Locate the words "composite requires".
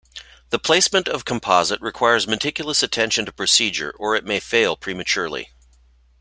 1.25-2.25